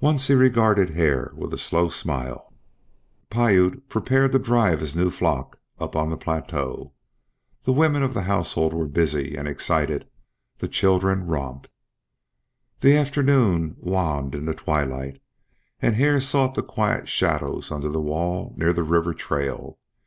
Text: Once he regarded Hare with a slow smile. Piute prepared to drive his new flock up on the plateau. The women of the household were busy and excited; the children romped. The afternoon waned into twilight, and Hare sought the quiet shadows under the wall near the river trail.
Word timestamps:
Once 0.00 0.28
he 0.28 0.32
regarded 0.32 0.88
Hare 0.96 1.32
with 1.36 1.52
a 1.52 1.58
slow 1.58 1.90
smile. 1.90 2.50
Piute 3.28 3.86
prepared 3.90 4.32
to 4.32 4.38
drive 4.38 4.80
his 4.80 4.96
new 4.96 5.10
flock 5.10 5.58
up 5.78 5.94
on 5.94 6.08
the 6.08 6.16
plateau. 6.16 6.94
The 7.64 7.74
women 7.74 8.02
of 8.02 8.14
the 8.14 8.22
household 8.22 8.72
were 8.72 8.86
busy 8.86 9.36
and 9.36 9.46
excited; 9.46 10.08
the 10.60 10.66
children 10.66 11.26
romped. 11.26 11.70
The 12.80 12.96
afternoon 12.96 13.76
waned 13.80 14.34
into 14.34 14.54
twilight, 14.54 15.20
and 15.82 15.94
Hare 15.96 16.22
sought 16.22 16.54
the 16.54 16.62
quiet 16.62 17.06
shadows 17.06 17.70
under 17.70 17.90
the 17.90 18.00
wall 18.00 18.54
near 18.56 18.72
the 18.72 18.82
river 18.82 19.12
trail. 19.12 19.78